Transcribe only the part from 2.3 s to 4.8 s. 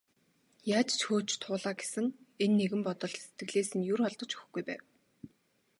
энэ нэгэн бодол сэтгэлээс нь ер холдож өгөхгүй